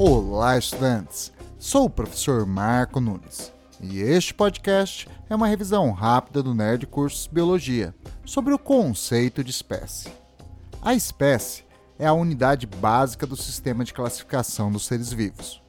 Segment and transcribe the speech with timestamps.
[0.00, 1.32] Olá, estudantes!
[1.58, 7.26] Sou o professor Marco Nunes e este podcast é uma revisão rápida do Nerd Cursos
[7.26, 7.92] Biologia
[8.24, 10.08] sobre o conceito de espécie.
[10.80, 11.64] A espécie
[11.98, 15.60] é a unidade básica do sistema de classificação dos seres vivos.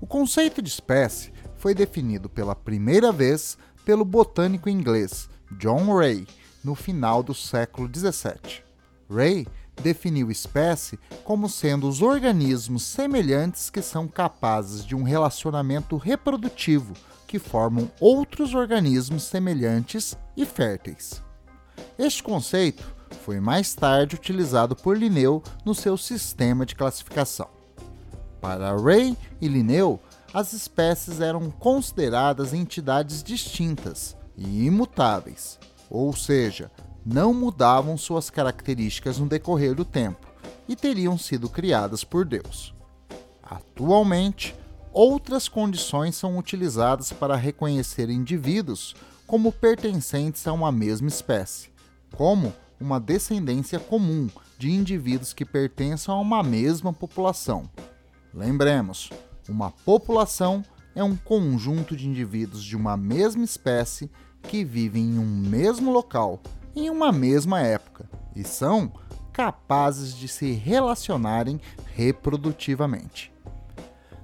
[0.00, 6.26] O conceito de espécie foi definido pela primeira vez pelo botânico inglês John Ray
[6.64, 8.64] no final do século 17.
[9.08, 9.46] Ray
[9.80, 16.94] definiu espécie como sendo os organismos semelhantes que são capazes de um relacionamento reprodutivo
[17.26, 21.22] que formam outros organismos semelhantes e férteis.
[21.98, 22.84] Este conceito
[23.24, 27.48] foi mais tarde utilizado por Linneu no seu sistema de classificação.
[28.40, 30.00] Para Ray e Linneu,
[30.32, 35.58] as espécies eram consideradas entidades distintas e imutáveis,
[35.90, 36.70] ou seja,
[37.04, 40.26] não mudavam suas características no decorrer do tempo
[40.68, 42.74] e teriam sido criadas por Deus.
[43.42, 44.54] Atualmente,
[44.92, 48.94] outras condições são utilizadas para reconhecer indivíduos
[49.26, 51.70] como pertencentes a uma mesma espécie,
[52.14, 57.68] como uma descendência comum de indivíduos que pertençam a uma mesma população.
[58.32, 59.10] Lembremos,
[59.48, 64.10] uma população é um conjunto de indivíduos de uma mesma espécie
[64.42, 66.40] que vivem em um mesmo local
[66.74, 68.92] em uma mesma época e são
[69.32, 71.60] capazes de se relacionarem
[71.94, 73.32] reprodutivamente.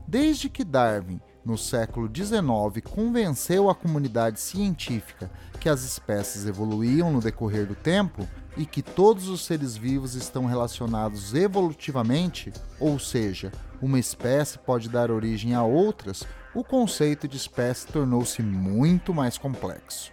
[0.07, 5.31] Desde que Darwin, no século XIX, convenceu a comunidade científica
[5.61, 10.47] que as espécies evoluíam no decorrer do tempo e que todos os seres vivos estão
[10.47, 13.53] relacionados evolutivamente, ou seja,
[13.83, 16.25] uma espécie pode dar origem a outras,
[16.55, 20.13] o conceito de espécie tornou-se muito mais complexo.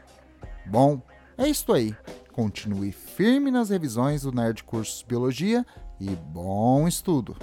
[0.65, 1.01] Bom,
[1.37, 1.95] é isto aí.
[2.33, 5.63] Continue firme nas revisões do Nerd Cursos Biologia
[5.99, 7.37] e bom estudo!